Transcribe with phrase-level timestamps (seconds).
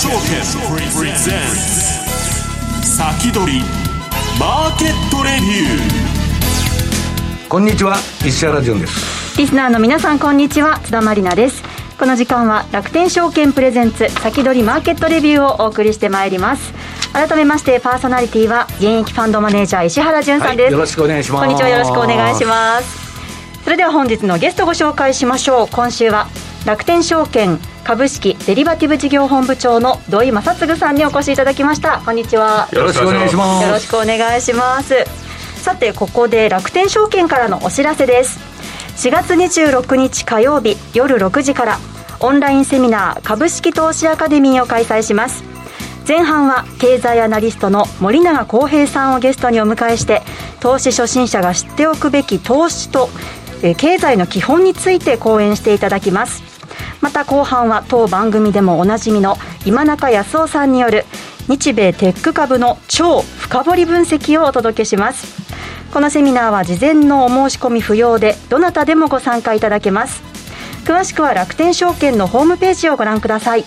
[0.00, 0.16] 証券
[0.96, 3.60] プレゼンツ先取り
[4.40, 7.96] マーケットレビューこんにちは。
[8.26, 9.38] 石原潤です。
[9.38, 10.78] リスナーの皆さんこんにちは。
[10.78, 11.62] 津田まりなです。
[11.98, 16.72] この時間は楽天証券プレゼンツ先取りマーケットレビューをお送りしてまいります。
[17.12, 21.44] 改めましてパーソナリティは現役ファンドマネージャー石原潤さんです、はい、よろしくお願いします。
[21.44, 23.64] こんにちはよろしくお願いします。
[23.64, 25.68] それでは本日のゲストご紹介しましょう。
[25.70, 26.26] 今週は
[26.64, 32.00] 楽天証券株式デリバティブ事業本部長の土井正嗣さんにお越しいただきました。
[32.04, 32.68] こんにちは。
[32.72, 33.66] よろしくお願いします。
[33.66, 34.94] よろしくお願いします。
[35.56, 38.38] さてここで楽天証券からのお知らせです。
[38.96, 41.78] 4月26日火曜日夜6時から
[42.20, 45.50] オンラインセミナー株式投資アカデミーを開催します。
[46.06, 50.22] 前半は経済アナリストの森永康平さんをゲストにお迎えして
[50.58, 53.08] 投資初心者が知っておくべき投資と
[53.76, 56.49] 経済の基本について講演していただきます
[57.00, 61.04] また後半は当番組でもおなじみの今中康夫さんによる
[61.48, 65.40] 日米テック株の超深掘り分析をお届けします。
[65.92, 70.22] このセミナーは事前のお申し込み不要でどなたでもご参加いただけます。
[70.84, 73.64] 詳しくは楽天証券のホームページをご覧ください。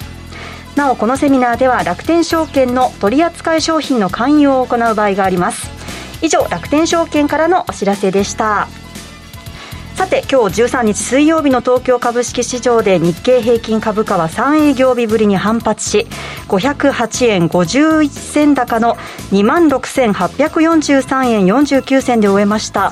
[0.75, 5.69] なおこのセミナーでは楽天証券の取扱い商品の勧誘を行う場合があります。
[6.21, 8.67] 以上楽天証券からのお知らせでした。
[9.95, 16.07] さて今日13日水曜日の東京株式市場で日経平均株価は3営業日ぶりに反発し
[16.47, 18.95] 508円51銭高の
[19.31, 22.91] 2万6843円49銭で終えました。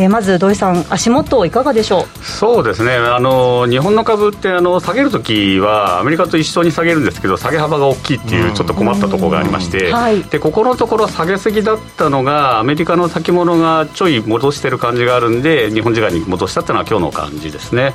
[0.00, 2.24] えー、まず土井さん、足元いかがでしょう？
[2.24, 2.94] そうですね。
[2.94, 17.92] あの、日本の株ってあの下げるときは、アメリカと一緒に下げるんですけど、下げ幅が大きいっていう、ちょっと困ったところがありまして、はい、でここのところ、下げすぎだったのが、アメリカの先物がちょい戻してる感じがあるんで、日本時間に戻したっていうのは、今日の感じですね。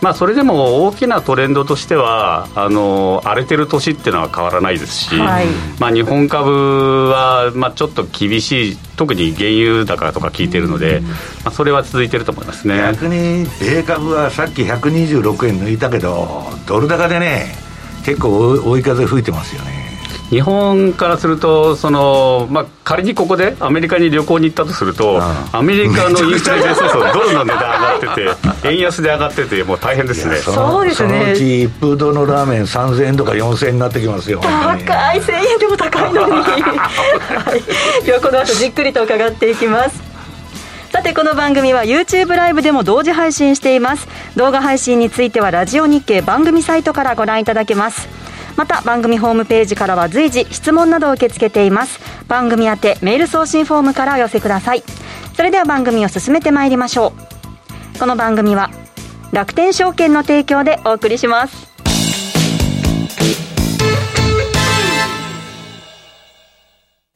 [0.00, 5.46] まあ、それでも大きなトレンドとしてはあの荒れてる年っていうのは変わらないですし、はい、
[5.80, 11.00] まあ、日本株は、まあ、ちょっと厳しい特に原油高とか効いてるので、
[11.44, 12.76] まあ、それは続いてると思いますね。
[12.78, 17.54] 逆に米株はさっき126円抜いたけどドル高でね
[18.04, 19.77] 結構追い風吹いてますよね
[20.30, 25.20] 日本からするとその、まあ、仮にここでアメリカに旅行に行ったとすると、
[25.52, 30.36] アメリカのインフレでそうそうドルの値段上がってて円安で上がっててもう大変ですね。
[30.36, 31.18] そうですね。
[31.20, 34.40] そのうち一風堂のラーメン3000円とか4000円になってきますよ。
[34.40, 37.56] 高い1000円でも高いのに、 は
[38.02, 40.08] い、ではこの後じっくりと伺っていきます。
[40.92, 44.08] さてこの番組は YouTube ライブでも同時配信しています。
[44.36, 48.17] 動画配信についてはラジオ日経番組サイトからご覧いただけます
[48.58, 52.00] また番組ホームページからは随時質問などを受け付けています。
[52.26, 54.82] 番組宛てメール送信フォームからお寄せください。
[55.36, 57.12] それでは番組を進めてまいりましょ
[57.96, 57.98] う。
[58.00, 58.70] この番組は
[59.30, 61.68] 楽天証券の提供でお送りします。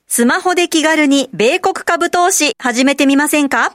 [0.06, 3.72] スマホで気軽に米国株投資始めてみませんか？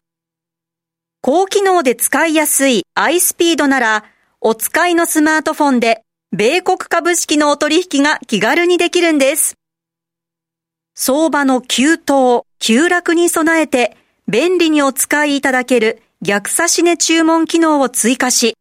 [1.22, 4.06] 高機能で使いやすい iSpeed なら
[4.40, 9.56] お使いのスマートフォンで米国株式のお取引が気軽にできるんです。
[10.94, 13.96] 相場の急騰、急落に備えて
[14.28, 18.58] 便利にお使いいただける逆差し値注文機能を追加し、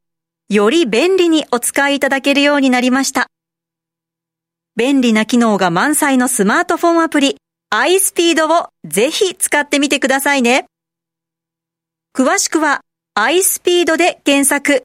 [0.48, 3.26] より便利にお使いいただけるようになりました。
[4.76, 7.36] 便利な機能が満載のスマートフォンアプリ
[7.74, 10.66] iSpeed をぜひ使ってみてくださいね。
[12.16, 12.82] 詳しくは
[13.18, 14.84] iSpeed で検索。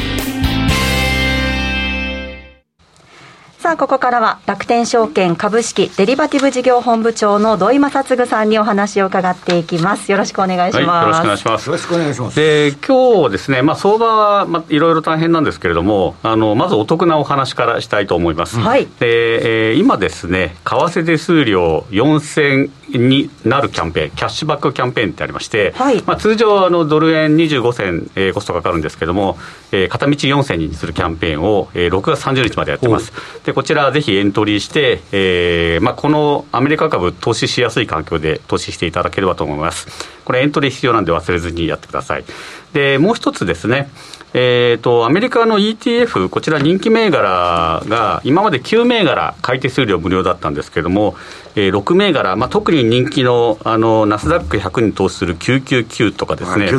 [3.61, 10.11] さあ、ここからは楽天証券株式デリバティブ事業本部長の土井正嗣さんにお話を伺っていきます。
[10.11, 10.87] よろしくお願いします。
[10.87, 11.67] はい、よろしくお願いします。
[11.67, 12.35] よろしくお願いします。
[12.37, 18.59] で、今日ですね、まあ、相場は、まあ、いろいろ大変なんですけれども、あの、まずお得なお話からしたいと思います。
[18.59, 18.87] はい。
[18.99, 29.37] で、えー、今ですね、為替手数料4000になるキャンペーン、キャッシュバックキャンペーンってありまして、はい、まあ、通常あの、ドル円25銭、えー、コストかかるんですけども、
[29.71, 33.13] えー、片道4銭にするキャンペーンを、えー、6月30日までやってます。
[33.45, 39.87] ででこちら、ぜひエントリーして、えーまあ、このアメリカ株、投資しやすい環境で投資していただければと思います。
[40.23, 42.23] これ、エントリー必要なんで忘れずにやってください。
[42.73, 43.89] でもう一つですね、
[44.33, 51.15] えーと、アメリカの ETF、こちら人気銘柄が、今まで9銘柄、買い手数料無料だったんですけれども、
[51.55, 56.69] えー、6銘柄、まあ、特に人気のあのナスダック100に投資する999とかですね、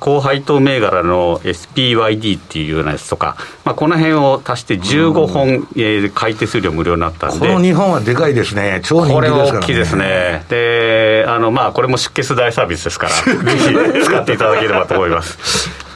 [0.00, 15.25] 高配当銘柄の SPYD っていうようなやつとか、まあ、この辺を足して15本、えー、買い手数料無料になったんで、この日本はでかいですね、超人気ですから、ね、これは大きいですね、であのまあ、これも出血大サービスですから、ぜひ使っていただければと思います。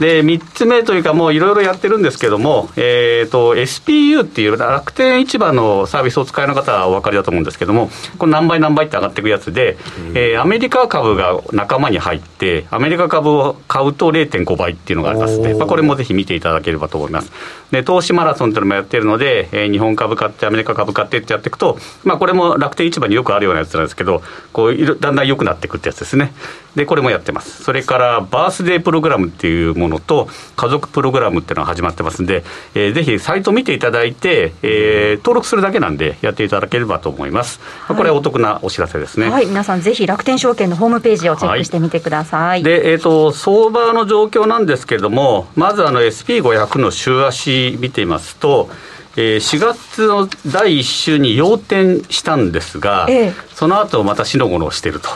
[0.00, 9.76] で3つ目というか、もういろいろやってるんですけども、えーと、SPU っていう楽天市場のサービスを使いの方はお分かりだと思うんですけども、これ何倍何倍って上がっていくやつで、
[10.08, 17.30] うん、えー、アメリカ株が仲間に入って、アメリカ株を買うと0.5倍っていうのがありますので、まあ、これもぜひ見ていただければと思います。
[17.70, 24.22] で、投資マラソンっていうのもやってるので、えー、日本株買って、アメリカ株買ってってやっていくと、まあ、これも楽天市場によくあるようなやつなんですけど、
[24.54, 26.32] こうだんだん良くなっていくってやつですね。
[26.74, 27.64] で、これもやってます。
[27.64, 32.44] それから、バースデープログラムっていうものと、家族プログラムっていうのが始まってますんで、
[32.74, 37.60] えー、ぜひサイト見ていただいて、えー、登録するだけなんで、やっていただければと思います。
[37.86, 39.30] はい、これ、お得なお知らせですね。
[39.30, 42.40] はい、皆さん、ぜひ楽天証券のホームページをチェックしてみてください。
[42.40, 48.70] はい、で、えっ、ー、と、相場の状況なんですけれども、まずあの SP500 の週足見てみますと、
[49.16, 55.08] えー、4月の第1週に要点したんですが、ええ、その後またしのごのしてると、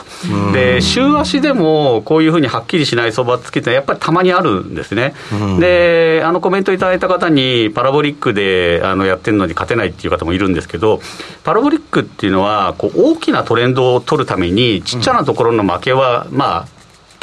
[0.53, 5.13] で週足でもこういうふうにはっきりしない相場つけて、やっぱりたまにあるんですね、
[5.59, 10.99] であのコメントいただいた方に、パラボリックであのやってるのに勝てないっていう方もいるんですけど、
[11.43, 16.74] パラボリックっていうのは、こう大きなトレンドを取るために、ちっちゃなところの負けは、まあ、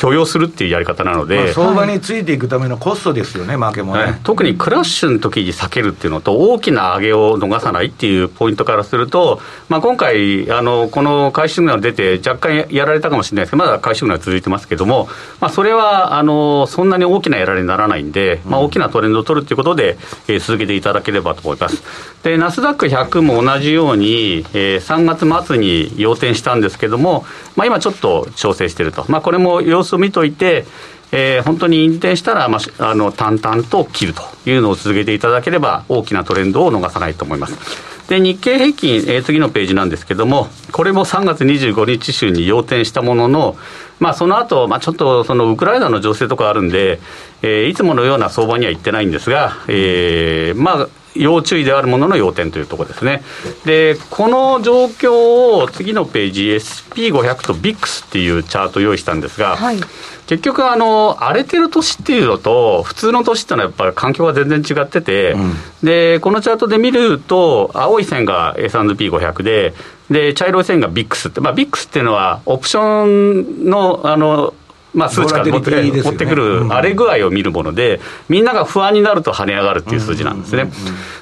[0.02, 13.52] 許容するっていうやり方なので、まあ、相場についていくためのコストですよね、負けもね、特にクラッシュの時に避けるっていうのと、大きな上げを逃さないっていうポイントからすると、まあ、今回あの、この回収が出て、若干やられたかもしれないです。
[13.52, 15.08] けど、まだ回収が続いてますけども、
[15.40, 19.98] まあ、それはあのそんなに大きなやられにならないんで、まあ、大きなトレンドを取るということで、
[20.28, 21.82] えー、続けていただければと思います。
[22.22, 27.24] で、ナスダック100も同じように、えー、3月末に要点したんですけども、
[27.56, 30.64] まあ、今ちょっと調整していると、まあ、これも様子を見といて、
[31.12, 37.92] えー、本当に引転したら、まあ、あの淡々と切るというのを続けていただければ、大きなトレンドを逃さないと思います。
[38.08, 43.56] で日経平均、えー、次のページなんですけども、これも3月25日週に要点したものの、
[44.00, 46.98] まあ、その後、まあちょっとそのウクライナの情勢とかあるんで、
[47.42, 53.22] えー、いつものような相場には行ってないんですが、えー、まあ、要注意であるものの要点というところですね。
[53.64, 59.80] で、この状況を次のページ、SP500 と VIX っていうチャートを用意したんですが、はい、
[60.26, 69.74] 結局あの、荒れてる年っていうのと、普通の年っていうのはやっぱり環境が全然違ってて、うん、で、このチャートで見ると、青い線が S&P500 で、
[70.10, 74.54] で、茶色い線が VIX って、まあ、VIX っていうのは、オプションの、あの、
[74.94, 80.70] まあ、数値から持って,、ね、持ってくる荒れ具合を見るもので、みんなが不安になると跳ね上がるっていう数字なんですね。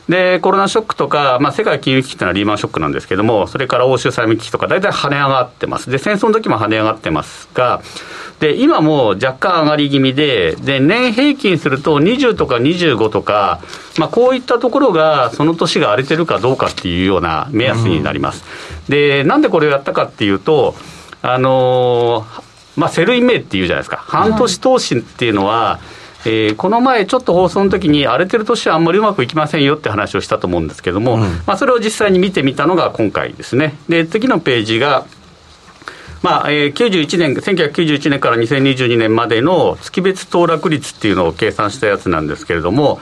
[0.08, 5.90] で、コロナショックとか、まあ、世界金融危機っていうのはリーマンショックなんですけども、それから欧州債務危機とか、大体跳ね上がってます。
[5.90, 7.80] で、戦争の時も跳ね上がってますが、
[8.40, 13.60] で、今も若干上がり気味で、で、年平均すると20とか25とか、
[13.98, 18.42] まあ、こういったところが、その年が荒れてるかどうかっていうような目安になります。
[18.88, 20.74] で、なんでこれをやったかっていうと、
[21.22, 25.80] あのーまあ、セルイメイっていうじゃないですか、半年投資っていうのは、
[26.24, 33.74] えー、この前、ちょっと放送の時に、荒れてる年はあんまりうまくいきませんよって話をしたと思うんですけども、うん、まあ、それを実際に見てみたのが今回ですね。
[33.88, 35.06] で次のページが
[36.22, 43.00] まあえー、91年、1991年から2022年までの月別騰落率っていうのを計算したやつなんですけれども、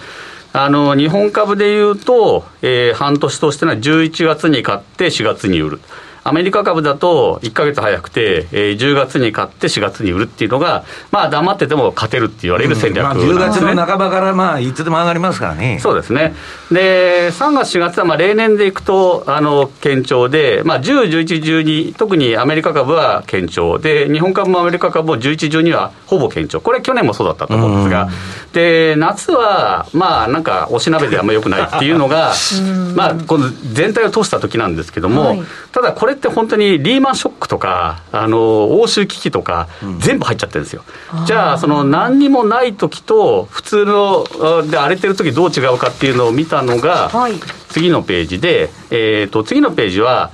[0.52, 5.80] あの日本株でいうと、えー、半年としてのは11月に買って4月に売る。
[6.28, 15.78] アメリカ株だと1か月早くて、えー、10月に買って4月に売るっていうのが、まあ、黙ってても勝てるって言われる戦略なんですね、うんまあ、10月の半ばから、まあ、いつでも上がりますからね。
[15.80, 16.34] そうですね。
[16.70, 26.60] で、3月、4月は、まあ、例年でいくと、あの、堅調で、まあ、10、11、12、特にアメリカ株は堅調で、日本株もアメリカ株も11、12はほぼ堅調。
[26.60, 28.10] これ去年もそうだったと思うんですが、うん、
[28.52, 32.34] で、夏は、まあ、なんか、おしなべであんまりよくないっていうのが、
[32.94, 35.42] まあ、この全体を通した時なんですけども、はい、
[35.72, 39.68] ただこれって本当にリーマンショックとか、あの欧州危機とか、
[40.00, 40.84] 全部入っちゃってるんですよ。
[41.20, 44.24] うん、じゃあ、その何にもない時と、普通の
[44.68, 47.34] で荒れてる時どう違うかっていうのを見たのが、はい、
[47.68, 50.30] 次のページで、えーと、次のページは、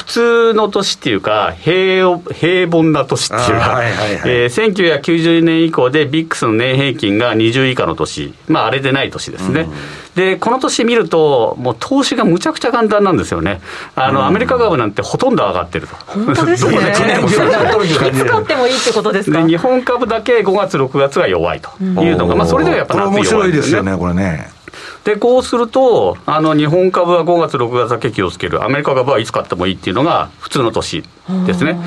[0.00, 9.62] 普通の年っていうか、平平凡な年っていうか、はいはいはいえー、1990年以降でビックスの年平均が20以下の年、まあ、あれでない年ですね。
[9.62, 9.72] うん
[10.14, 13.60] で、この年見ると、もう投資がむちゃくちゃ簡単なんですよね。
[13.94, 15.94] あの、アメリカ株なんてほとんど上がってると。
[16.06, 16.72] 本当ですね。
[16.76, 19.40] どこでもいつ買ってもいいってことですか？
[19.42, 23.36] で、日本株だけ5月、6月が弱いというのが、まあ、それではやっぱ夏弱いですね。
[23.36, 24.50] 面白いですよね、これね。
[25.04, 31.02] で、こうすると、あの日本株は5月、6月だけ気をつける、アメリカ株はいつ買ってもいいっていうのが普通の年
[31.46, 31.78] ですね。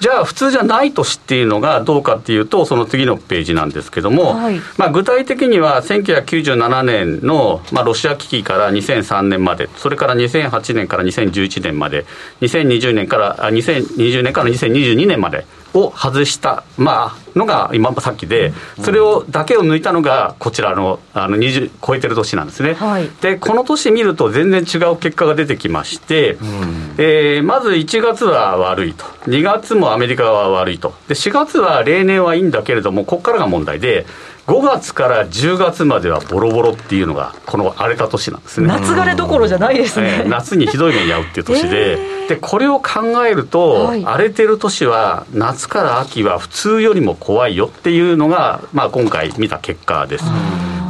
[0.00, 12.04] じゃあ、普通じゃない年っていうのがどうかっていうと、その次のページなんですけども、はい、まあ、具体的には1997年の、まあ、ロシア危機から2003年まで、それから2008年から2011年まで、
[12.40, 15.46] 2020年から、2020年から2022年まで。
[15.74, 18.52] を外した、まあ、のが今さっきで、
[18.82, 34.06] それをだけを抜いたのがこちらのあの20超えてる年なんですね、はい、でこの年見ると全然違う結果が出てきまして、うん、えー、まず1月は悪いと、2月もアメリカは悪いと、で4月は例年はいいんだけれども、ここからが問題で、
[34.46, 38.66] 5月から10月まではボロボロっていうのが、この荒れた年なんですね。
[38.66, 50.24] 夏枯れどころじゃないですね、えー、夏にひどい目に遭うっていう年で、えー、でこれを考えると、はい、荒れてる年は、夏から秋は普通よりも怖いよっていうのが、まあ、今回見た結果です。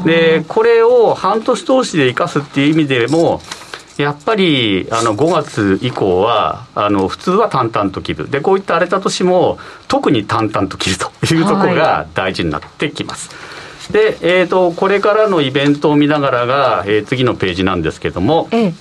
[0.05, 3.41] でこれを半年通しで生かすっていう意味でも、
[3.99, 8.31] やっぱりあの5月以降はあの普通は淡々と切る。
[8.31, 9.59] でこういった荒れた年も
[9.89, 13.31] 特に淡々と切るというところが大事になってきます。
[13.31, 18.75] はい、で、えーと、これからのイベントを見ながらが、えー、次のページなんですけども、ええ、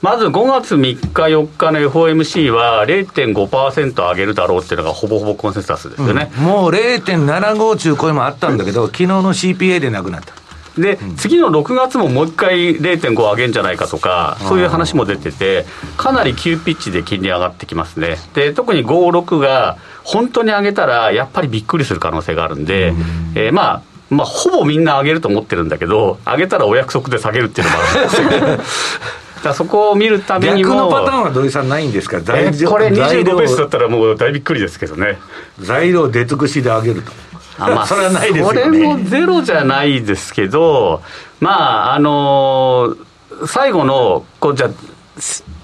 [0.00, 10.41] まず5月3日、4日の FOMC は0.5%上げるだろうっていうのがほぼほぼコンセンサスですよね、うん、もう0.75中声もあったんだけど、昨日の CPA でなくなった。
[10.78, 18.16] で、次の6月ももう一回0.5上げんじゃないかとか、そういう話も出てて、かなり急ピッチで金利上がってきますね。
[18.34, 22.94] で、特に5、6が本当に上げたら、やっぱりびっくりする可能性があるんで、
[23.34, 28.58] えー、まあ、まあ、ほぼみんな上げると思ってるんだけど、上げたらお約束で下げるっていうのもあるんですよ。
[29.42, 35.18] だそこを見るためにも逆のパターンは土井さんないんですかこれ25ベースだったらもう大びっくりですけどね。
[35.58, 37.10] 材料出尽くしで上げると。
[37.31, 37.31] あ
[37.68, 38.62] まあ、それはないですよね。
[38.62, 41.02] それもゼロじゃないですけど、
[41.40, 44.70] まあ、あのー、最後の、こう、じゃ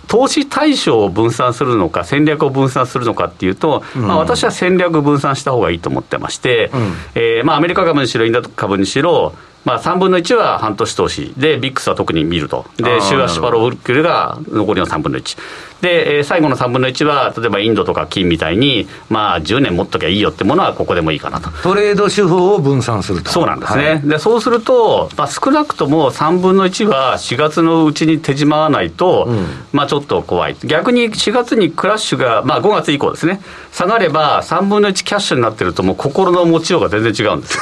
[0.09, 15.37] 投資対象を分散するのか、戦略を分散するのかっていうと、うん、まあ、私は戦略分散した方がいいと思ってまして、うん、えー、まあ、アメリカ株にしろ、インド株にしろ、まあ、3分の1は半年投資で、ビックスは特に見ると、で、週足パロウルクルが残りの3分の1。
[15.81, 21.51] で、最後の3分の1は、例えばインドとか金みたいに、まあ、10年持っときゃいいよってものは、ここでもいいかなと。
[21.63, 23.31] トレード手法を分散すると。
[23.31, 23.85] そうなんですね。
[23.85, 30.57] はい、で、そうすると、まあ、少なくとも3分の1は4月のうちに手じまわないと、うん、まあ、ちょっと怖い。
[30.65, 33.41] 逆に4月にクラッシュが、まあ、5月以降ですね、
[33.73, 37.61] 下がれば3分の1キャッシュになってると、もう心の持ちようが全然違うんです。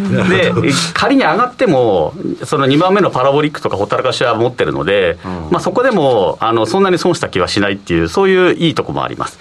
[0.28, 0.52] で、
[0.94, 2.14] 仮に上がっても、
[2.44, 9.38] その2番目のパラボリックとかほったらかしは持ってるので、うん、まあ、そこでもあのそんなに損した気はしないっていう、そういういいとこもあります。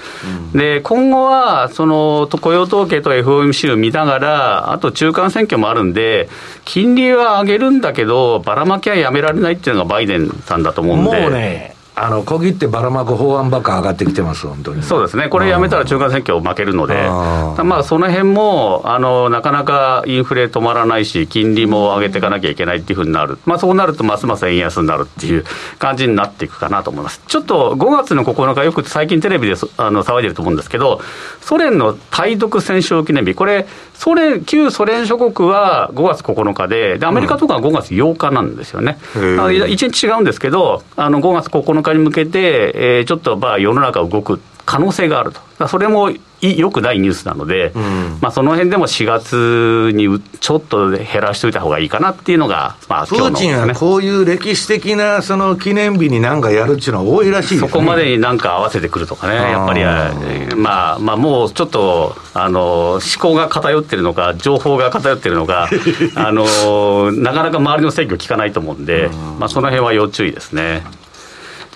[0.53, 6.29] うん、で、今後は、その雇用統計と FOMC を見ながら、あと中間選挙もあるんで、
[6.65, 11.21] 金利は上げるんだけど、ばらまきはやめられないっていうのがバイデンさんだと思うんで。
[11.21, 14.83] もうねあの小切ってばらまく法案ばっか上がってきてます、本当に。
[14.83, 25.43] そうですね、これやめたら中間選挙負けるので、あまあ、その辺もあもなかなかインフレ止まらないし、金利も上げていかなきゃいけないっていうふうになる、まあ、そうなるとますます円安になるっていう
[25.77, 27.21] 感じになっていくかなと思います。
[27.27, 31.01] ちょっと5月の9日、よく最近テレビであの騒いでると思うんですけど、
[31.41, 33.67] ソ連の対独戦勝記念日、これ、
[33.99, 38.97] ソ連旧ソ連諸国は5月9日でで、アメリカとかは5月8日なんですよね。
[39.13, 45.67] うん、1日違うんですけど、あの5月9日に向けて、えー、ちょっとまあ世の中動く可能性があると。
[45.67, 65.69] それもよくないニュースなので、うん、まあ、その辺でも4月にちょっと減らしておいた方がいいかなっていうのが、まあ、プーチンはこういう歴史的なその記念日になんかやるっていうのは多いらしい、ね、そこまでになんか合わせてくるとかね、やっぱり、まあ、まあ、もうちょっとあの思考が偏ってるのか、情報が偏ってるのか、
[66.15, 70.83] あのなかなか周りの制御効かないと思うんで、うん、まあ、その辺は要注意ですね。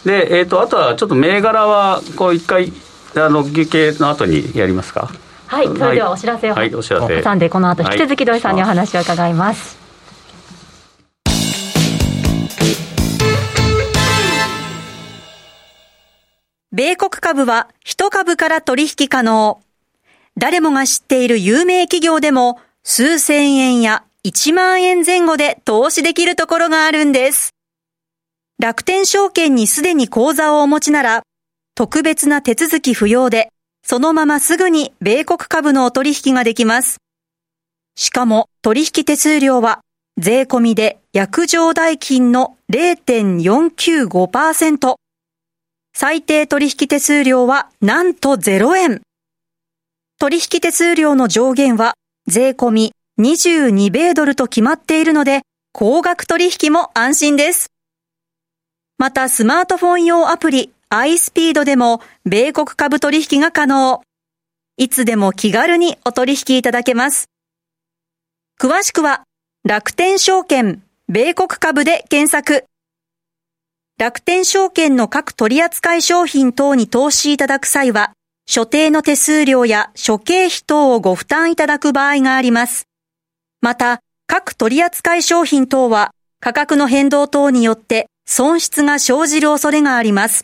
[0.06, 2.74] で、えーと、あとはちょっと銘柄はこう一回
[3.16, 5.10] あの休憩の後にやりますか？
[5.48, 7.22] はいそれではお知らせを、はい、お知らせ。
[7.22, 9.78] 挟んでこの後引き続き土井さんにお話を伺います、
[16.72, 19.62] 米国株は一株から取引可能。
[20.36, 27.52] 誰もが知っている有名企業でも数千円や1万円前後で投資できるところがあるんです。
[28.58, 31.22] 楽天証券にすでに口座をお持ちなら
[31.76, 33.50] 特別な手続き不要で、
[33.86, 36.98] そのまますぐに米国株のお取引ができます。
[37.96, 39.80] しかも取引手数料は
[40.18, 44.96] 税込みで約定代金の0.495%。
[45.96, 49.02] 最低取引手数料はなんと0円。
[50.20, 51.96] 取引手数料の上限は
[52.28, 57.68] 税込み22米ドルと決まっているので、高額取引も安心です。
[58.98, 64.04] またスマートフォン用アプリ iSpeed でも米国株取引が可能。
[64.78, 67.30] いつでも気軽にお取引いただけます。
[68.62, 69.24] 詳しくは
[69.68, 72.66] 楽天証券米国株で検索。
[73.98, 78.12] 楽天証券の各取扱商品等に投資いただく際は、
[78.46, 82.88] 所定の手数料や諸経費等をご負担いただく場合があります。
[83.62, 90.44] また、各取扱商品等は価格の変動等によって損失が生じる恐れがあります。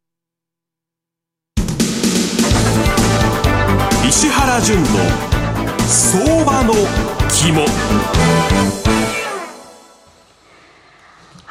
[4.11, 4.85] 石原淳の
[5.87, 6.73] 相場の
[7.29, 9.00] 肝。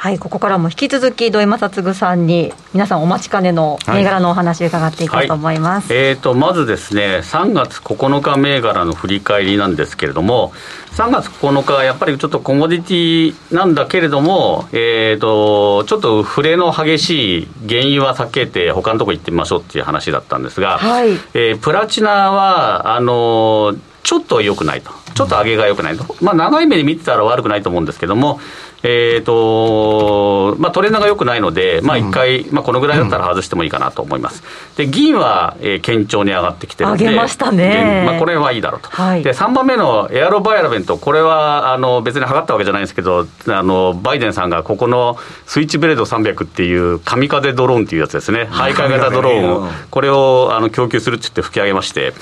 [0.01, 6.03] はい、ここからも引き続き土井正嗣さんに皆さんお待ちかねの銘柄のお話伺っていこうと思います、はい。
[6.05, 10.55] はい、えーと、まずですね3月9日銘柄の振り返りなんですけれども
[10.93, 25.00] 3月9日はやっぱりちょっとコモディティなんだけれども、えーと、ちょっと触れの激しい原油は避けて他のとこ行ってみましょうっていう話だったんですが、はい、えー、プラチナはあのちょっと良くないと。
[25.15, 28.41] ちょっと上げが良くないと、まあ、長い目で見てたら悪くないと思うんですけども、
[28.83, 34.43] えーとまあ、トレンドが良くないので、まあ、1回、うん、まあ、このぐらいだったら外してもいいかなと思います。
[34.77, 52.15] で銀は、えー、堅調に上がってきてるので、上げましたね、まあ、これはいいだろうと、はい、で3番目のエアロバイアラベント、これはあの別に測ったわけじゃないんですけどあの、バイデンさんがここのスイッチブレード300っていう神風ドローンっていうやつですね、徘徊型ドローンを、これをあの供給するって言って吹き上げまして、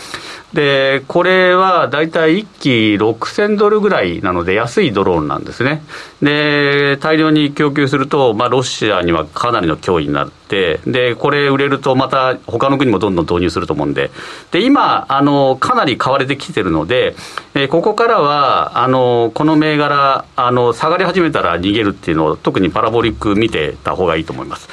[0.53, 5.83] でこれは大体1機6000ドルぐらいなので、安いドローンなんですね。
[6.23, 14.11] で大量に供給すると、まあ、ロシアにはかなりの脅威になる、で、これ売れるとまた他の国もどんどん導入すると思うんで、
[14.51, 17.15] で、今、あの、かなり買われてきてるので、
[17.55, 24.69] えー、ここからは、あの、この銘柄、あの、下がり始めたら逃げるっていうのを、特にパラボリック見てた方がいいと思います。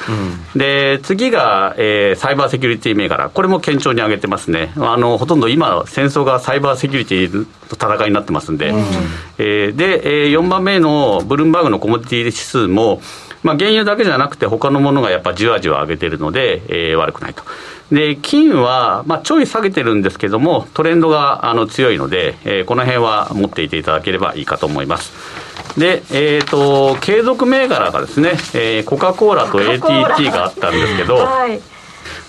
[0.53, 4.71] うん、で、次が、えー、サイバーセキュリティ銘柄、これも堅調に上げてますね。
[4.77, 8.79] あの、ほとんど今、戦争がサイバーセキュリティの戦いになってますんで、うん、
[9.37, 13.01] えー、で、えー、4番目のブルームバーグのコモディティ指数も、
[13.45, 17.43] まあ、原油だけじゃなくて、他のものがやっぱじわじわ上げてるので、えー、悪くないと。
[17.91, 25.13] で金は、まあ、ちょい下げてるんですけども、トレンドがあの強いので、えー、この辺は持っていていただければいいかと思います。
[25.79, 31.61] で、えーと、継続銘柄がですね、えー、コカ・コーラと ATT があったんですけど、はい、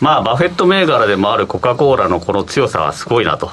[0.01, 3.51] まあ、バフェット銘柄でもあるコカ・コーラのこの強さはすごいなと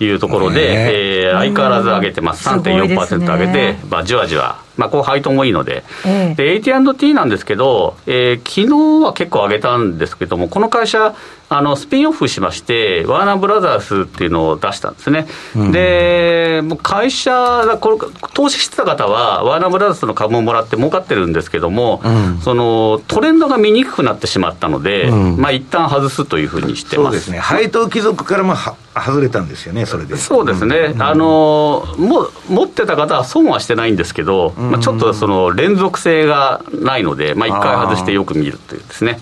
[0.00, 1.14] いうところで、え。
[1.32, 4.62] ー、相変わらず上げてます、3.4%上げて、まあ、じわじわ。
[4.76, 11.14] まあ、こう配当もいいので、えー、で AT&T なんですけど、えー、昨日は結構上げたんですけども、この会社、
[11.48, 17.98] あのスピンオフしまして、ワーナーブラザースっていうのを出したんですね、うん、で会社これ、
[18.32, 27.04] 投資してた方は、ワーナーブラザースの株をもらって儲かってるんですけども、うん、そのトレンドが見にくくなってしまったので、うん、まあ一旦外すというふうにしてます。
[27.04, 30.16] そうですね、配当貴族からもは外れたんですよね、それで。
[30.16, 39.20] そうですね、うん、あのも持ってた方は損はしてないんですけど、うん、まあ、ちょっとその連続性がないので、まあ、1回外してよく見るというですね。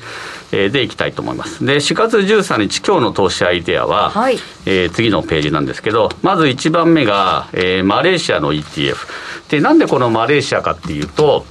[0.52, 1.64] えー、でいきたいと思います。
[1.64, 8.96] で、4月13日、今日の投資アイデアは、はい、えー、次のページなんですけど、まず1番目が、えー、マレーシアの ETF。
[9.48, 11.46] で、なんでこのマレーシアかっていうと、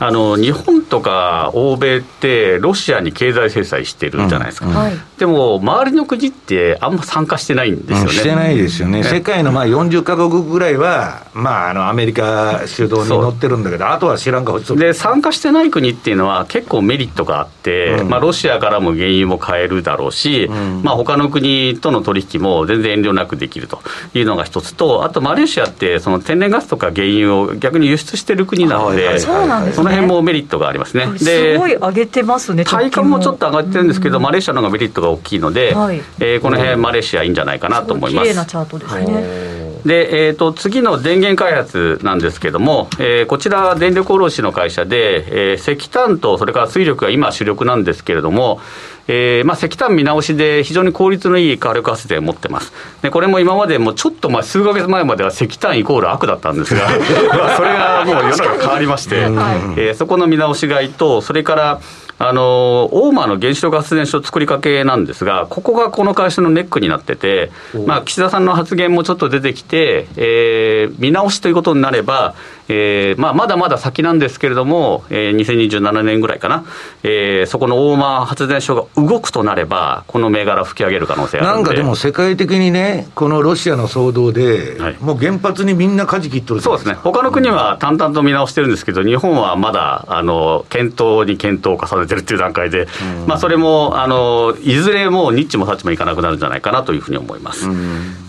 [0.00, 4.92] あの日本とか欧米ってロシアに経済制裁してるじゃないですか、うん。
[4.92, 20.82] うん、でも周りの国ってあんま参加してないんですよね、うん、してないですよね、世界のまあ40か国ぐらいは、まあ、あのアメリカ主導に乗ってるんだけどあとは知らんかで参加してない国っていうのは結構メリットがあって、まあ、ロシアからも原油も買えるだろうし、うん。
[20.82, 23.82] まあ他の国との取引も全然遠慮なくできると
[24.14, 31.06] いうのが一つとあとマレーシアってその天然ガスとか原油を逆に輸出してる国なので、そのの辺もメリットがありますね。
[31.18, 32.64] すごい上げてますね。
[32.64, 38.24] 体感もちょっと上がってるんですけど、マレーシアの方がメリットが大きいので、はい、えー、この辺マレーシアいいんじゃないかなと思います。
[38.24, 39.59] 綺麗なチャートですね。
[39.84, 48.60] で、えーと、次の電源開発なんですけども、えー、こちら、電力卸の会社で、えー、石炭とそれから水力が今、主力なんですけれども、
[49.08, 52.72] えーまあ、石炭見直しで非常に効率のいい火力発電を持ってます。
[53.02, 56.82] でこれも今までもちょっとまあ数か月前までは石炭イコール悪だったんですが、
[57.36, 61.80] まあそれがもう世の中変わりまして、えー、そこの見直し買いと、それから
[62.22, 67.50] あの大間の原子力発電所作りかけなんですが、ここがこの会社のネックになってて、
[67.86, 72.34] まあ、岸田さんの発言もちょっと出てきて、えー、見直しということになれば、
[72.72, 76.64] えーまあ、まだまだ先なんですけれども、えー、2027年ぐらいかな、
[77.02, 92.86] えー、そこの大間発電所が動くとなれば、この銘柄吹き上げる可能性なんかでも世界的にね、このロシアの騒動で、はい、もう原発にみんな舵切っとるそうですね、他の国は淡々と見直してるんですけど、日本はまだあの検討に検討を重ねてるっていう段階で、
[93.26, 97.66] まあ、それもあのいずれもうニッチもサッチもいかなくなるんじゃないかなというふうに思います。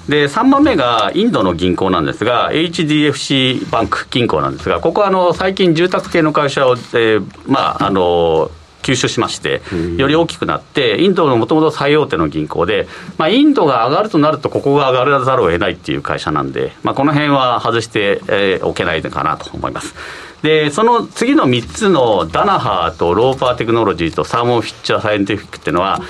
[0.09, 9.61] で3番目がインドの銀行なんですが、HDFC バンク銀行なんですが、ここはあの最近、住宅系の会社を、えー、まあ、あの吸収しまして、
[9.97, 12.87] より大きくなって、インドのもともと最大手の銀行で、
[13.17, 19.93] まあ、インドが上がるとなると、ここが上がらざるを得ないっていう会社なんで、まあ、この辺は外してお、えー、けないのかなと思います。
[20.41, 26.01] で、その次の3つのダナハーとローパーテクノロジーとサーモンフィッチャーサイエンティフィックっていうのは、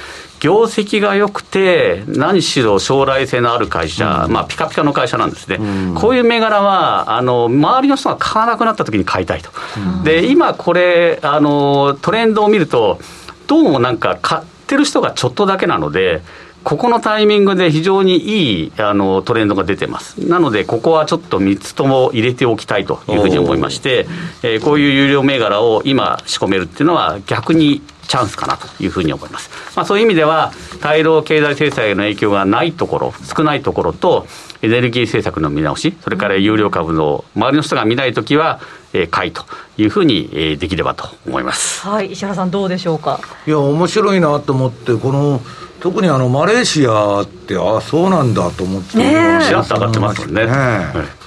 [0.42, 13.00] 業績が良くて、何しろ将来性のある会社、うん、まあ、ピカピカの会社なんですね、うん、こういう銘柄はあの、周りの人が買わなくなった時に買いたいと、うん、で今、これあの、トレンドを見ると、
[13.46, 16.24] どうもなんか買ってる人がちょっとだけなので、
[16.64, 20.18] ここのタイミングで非常にいいあのトレンドが出てます。
[20.18, 24.08] なので、ここはちょっと3つとも入れておきたいというふうに思いまして、
[24.44, 29.50] えー、こういう有料銘柄を今仕込めるっていうのは逆にチャンスかなというふうに思います。
[29.76, 34.28] まあ、そういう意味では、対ロ経済制裁への影響がないところ、少ないところと、
[34.62, 38.60] エネルギー政策の見直し、それから有料株の周りの人が見ないときは、
[38.94, 39.44] えー、買いと
[39.78, 41.88] いうふうに、えー、できればと思います。
[41.88, 43.22] はい、石原さんどうでしょうか？
[43.48, 45.42] いや面白いなと思ってこの
[45.82, 50.46] 特にあのマレーシアってああそうなんだと思って、ね、しらっと上がってますもんね。
[50.46, 51.22] ねはい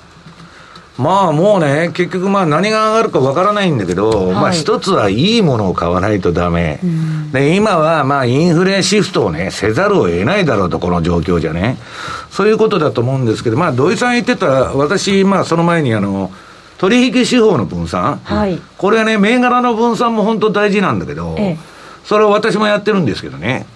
[0.97, 6.79] まあもうね、結局まあ何が上がるかわからないんだけど、はい、まあ一つはいいものを買わないとダメ。
[6.85, 11.79] うん、で、今はまあインフレシフトをね、せざるを得ないだろうと、この状況じゃね。
[12.31, 16.31] そういうことだと思うんですけど、まあ土井さん言ってた、私、まあその前にあの、
[16.79, 18.21] 取引手法の分散。
[18.23, 18.61] はい。
[18.79, 21.59] これはね、銘柄の分散も本当大事なんだけど、ええ、
[22.05, 23.67] それを私もやってるんですけどね。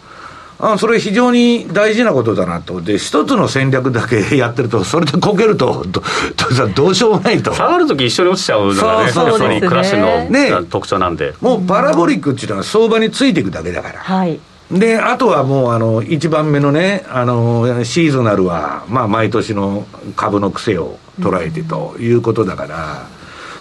[0.61, 2.81] あそれ非常に大事なことだなと。
[2.81, 6.03] で、一つの戦略だけ やってると、それでこけると、ど
[6.75, 7.55] どうしようもないと。
[7.55, 11.35] 下がるとき一緒に落ちちゃうのがね、そうそうね、クラッシュの、ね、特徴なんで。
[11.41, 14.01] もうパラボリックっていうのは相場についていくだけだから。
[14.01, 14.41] はい。
[14.73, 23.07] で、あとはもう、あの、一番目のね、あの、シーズナルは、まあ、毎年の株の癖を捉えてということだから、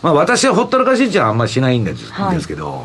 [0.01, 2.83] まあ、私はほったらかしっちゃあんまりしないんですけど、はい、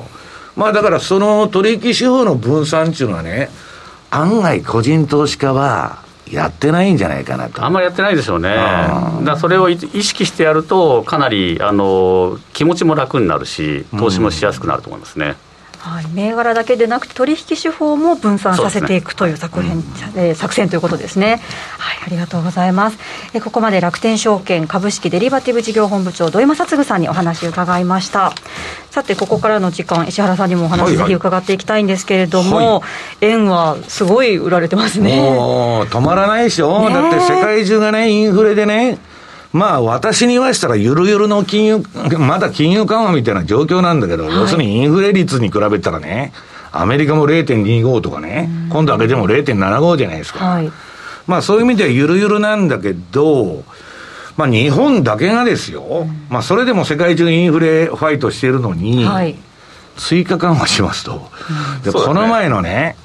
[0.56, 3.50] まあ、だからその取引手法の分散っていうのはね、
[4.12, 7.64] 案外個人投資家はやってないんじゃないかなと。
[7.64, 8.54] あんまりやってないでしょうね。
[9.24, 15.26] だそれを意識してやると、かなりあの気持ちも楽になるし、投資もしやすくなると思いますね。
[15.26, 15.51] うん
[15.82, 21.42] はい、銘柄だけでなくて、取引手法も分散させていくという作戦,、ねえー、作戦ということですね、
[21.76, 21.98] はい。
[22.06, 22.98] ありがとうございます。
[23.34, 28.32] えここまで楽天証券株式デリバティブ事業本部長、土井正嗣さんにお話を伺いました。
[28.92, 32.86] さて、ここからの時間、石原さんにもお話、ぜひ伺っていきたいんですけれども、は
[33.20, 35.20] い、円はすごい売られてますね。
[35.20, 38.98] 止まらないでしょ、ね、だって世界中がね、インフレでね、
[39.52, 41.84] まあ、私に言わしたら、ゆるゆるの金融、
[42.18, 46.32] まだ金融緩和みたいな状況なんだけど、はい、要するにインフレ率に比べたらね、
[46.72, 50.44] アメリカも0.25とかね、今度上げても0.75じゃないですか。
[50.44, 50.72] はい、
[51.26, 53.62] まあ、そういう意味ではゆるゆるなんだけど、
[54.38, 59.36] まあ、日本だけがですよ、まあ、それでも世界中インフレファイトしてるのに、はい、
[59.96, 61.30] 追加緩和しますと。
[61.84, 62.96] で、この前のね、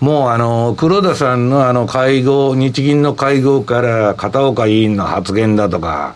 [0.00, 6.14] もうあの、黒田さんのあの会合、日銀の会合から片岡委員の発言だとか、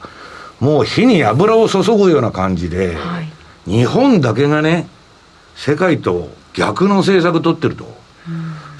[0.61, 3.29] もう火に油を注ぐような感じで、はい、
[3.71, 4.87] 日本だけがね、
[5.57, 8.02] 世界と逆の政策取ってると。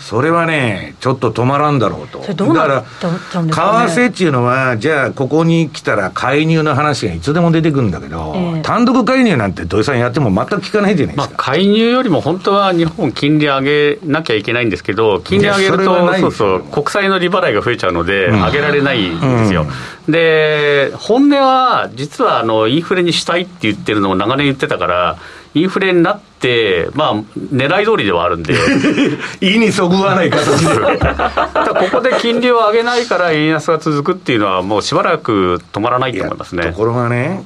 [0.03, 2.19] それはね、ちょっと止まらんだろうと。
[2.19, 11.35] うなっちゃうんですか、ね、為替っていうのは、じゃあ、ここに来たら介入の話がいつでも出てくるんだけど、えー、単独介入なんて土井さんやっても全く聞かないじゃないですか。
[11.35, 19.67] まあ、介入よりも本当は日本、金利上げなきゃいけないんですけど、金利上げると、そうそう、国債の利払いが増えちゃうので、上げられないんですよ。
[20.09, 25.17] うん、で、本音は、実はあのインフレにしたいって言ってるのを長年言ってたから、
[25.55, 28.55] インフレになって、まあ、狙い通りではあるんで、
[29.41, 37.45] 意にそぐわない形で ここで金利を上げないから円安が続くっていうのは、もうしばらく止まらないと思いますねところがね、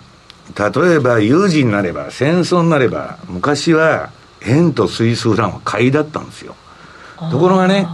[0.57, 4.11] 例えば有事になれば、戦争になれば、昔は
[4.47, 6.55] 円とスイスフランは買いだったんですよ。
[7.33, 7.89] ところがね、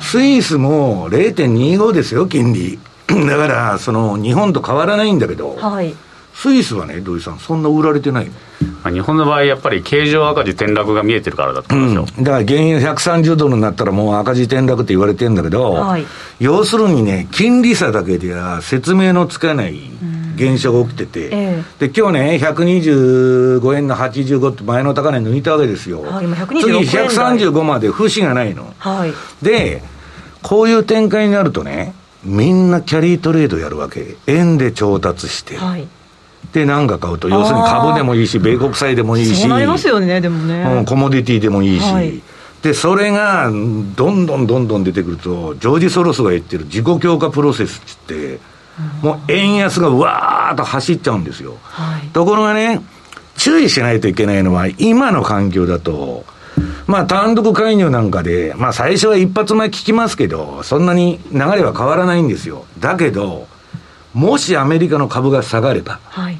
[0.00, 2.78] スイスも0.25ですよ、金利。
[3.06, 5.94] だから、その日本と変わらないんだけど、はい、
[6.34, 8.30] スイスはね、土井さん、そんな売られてない
[8.90, 16.06] 日本の場合、やっぱり経常赤字転落が見えてるからだと思うんですよ、うん、だから原油130ドルになったら、もう赤字転落って言われてるんだけど、はい、
[16.40, 19.78] 要するにね、金利差だけでは説明のつかない
[20.36, 21.64] 現象が起きてて、うんえ。
[21.78, 28.74] で今日ね、125円の85って前の高値抜いたわけですよ、はい、今次135まで節がないの。
[28.78, 29.12] はい、
[29.44, 29.82] で、
[30.42, 35.56] こういう展開になるとね、みんなキャリートレードやるわけ、円で調達して。
[35.56, 35.86] はい
[36.52, 42.20] で何か買うと、要するに株でもいいし、米国債でもいいし、そうなりますよね、でもね、うん、コモディティでもいいし、はい、
[42.62, 48.38] でそれがどんどんどんどん出てくると、ジョージ・ソロスが言ってる自己強化プロセスって、
[49.02, 51.56] もう円安がわーっと走っちゃうんですよ。
[51.62, 52.80] はい、ところがね、
[53.36, 56.24] 注意しないといけないのは、今の環境だと、
[56.86, 62.64] まあ単独介入なんかで、まあ最初は一発前聞きますけど、そんなに流れは変わらないんですよ。
[62.78, 63.46] だけど、
[64.14, 66.38] もしアメリカの株が下がれば、はい、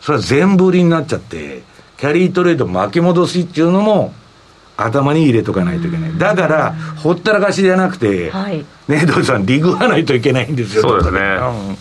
[0.00, 1.62] それは全部売りになっちゃって、
[1.98, 4.14] キャリートレード巻き戻しっていうのも、
[4.76, 6.18] 頭に入れとかないといけない。
[6.18, 10.82] だから、ほったらかしじゃなくて、はい、ね、土井さん、リグわないといけないんですよ。
[10.82, 11.20] そうですね。
[11.20, 11.76] うん、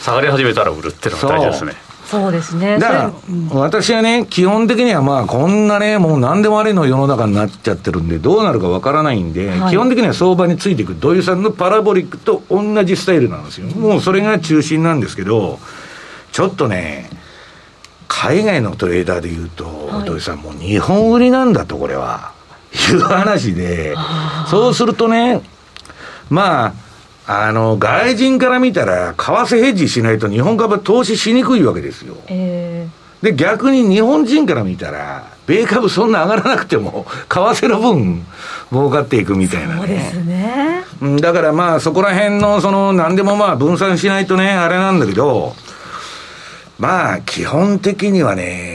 [0.00, 1.83] 下がり始めたら売るっていうのが大事ですね。
[2.04, 2.78] そうですね。
[2.78, 3.12] だから、
[3.52, 13.68] 私はね、基本的にはまあ、こんなね、もう何でもありの世の中になっちゃってるんで、どうなるかわからないんで、はい、基本的には相場についていく、土井さんのパラボリックと同じスタイルなんですよ。
[13.68, 15.58] もうそれが中心なんですけど、
[16.32, 17.10] ちょっとね、
[18.06, 22.32] 海外のトレーダーでいうと、はい、土井さん、もう日本売りなんだと、これは。
[22.74, 23.94] いう話で、
[24.48, 25.40] そうするとね、
[26.28, 26.74] まあ、
[27.26, 32.16] あの、外人から見たら、為替ヘッジしないと日本株は投資しにくいわけですよ。
[32.26, 38.26] えー、で、逆に日本人から見たら、米株そんな上がらなくても、為替の分、
[38.70, 39.80] 儲かっていくみたいなね。
[39.80, 40.84] そうですね。
[41.20, 45.54] だからまあ、そこら辺の、その、何でもまあ、分散しないとね、あれなんだけど、
[46.78, 48.73] まあ、基本的にはね、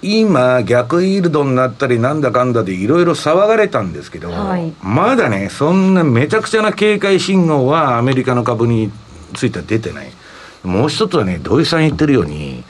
[0.00, 8.92] 今、逆イールドになったりなんだかんだでいろいろ騒がれたんですけど、はい、まだね、そんなめちゃくちゃな警戒信号はアメリカの株に
[9.34, 10.12] ついては出てない。
[10.62, 12.64] もう一つはね、土井さん言ってるように、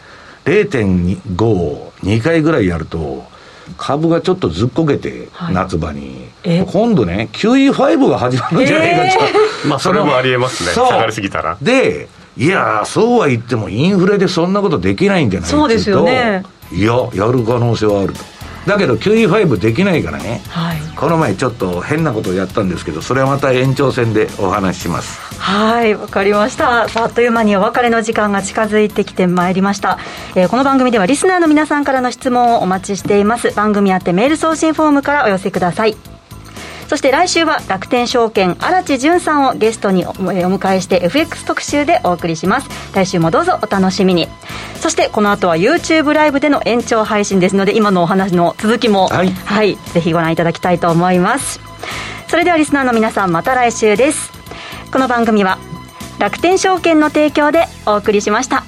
[0.44, 3.26] 0.5を2回ぐらいやると、
[3.76, 6.28] 株がちょっとずっこけて、はい、夏場に、
[6.72, 11.58] 今度ね、QE5 が始まるんじゃないかと、えー、 まあそれもありえますね、下がりすぎたら。
[11.60, 15.60] で、いやそうは言っても、インフレでそんなことできないんじゃないかと。
[15.60, 16.44] そうですよね。
[16.72, 18.38] いや、やる可能性はあると。
[18.68, 25.18] だけど QE5 できないからね、はい、この前ちょっと変なことをやったんですけどそれはまた延長戦でお話しします。
[25.40, 26.88] はいわかりました。
[26.88, 29.98] さああっという間にお別れの時間が近づいてきてまいりました、
[30.34, 33.52] えー、この番組ではリスナーの皆さんからの質問をお待ちしています。
[33.52, 35.96] 番組宛てメール送信フォームからお寄せください
[36.88, 42.68] そして来週は楽天証券荒地潤さんをゲストにお迎えして FX 特集でお送りします。
[42.94, 44.26] 来週もどうぞお楽しみに。
[44.80, 51.60] そしてこの後は YouTube ライブでの延長配信ですので今のお話の続きも、はい、はい、ぜひご覧いただきたいと思います。
[52.26, 54.32] それではリスナーの皆さんまた来週です。
[54.90, 55.58] この番組は
[56.18, 58.64] 楽天証券の提供でお送りしました